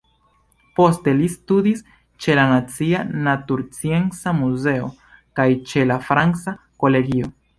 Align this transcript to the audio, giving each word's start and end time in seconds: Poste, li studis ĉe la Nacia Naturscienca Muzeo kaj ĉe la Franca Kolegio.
Poste, 0.77 1.11
li 1.19 1.27
studis 1.33 1.83
ĉe 2.25 2.37
la 2.39 2.45
Nacia 2.53 3.03
Naturscienca 3.27 4.35
Muzeo 4.39 4.89
kaj 5.41 5.47
ĉe 5.73 5.87
la 5.93 6.01
Franca 6.11 6.57
Kolegio. 6.85 7.33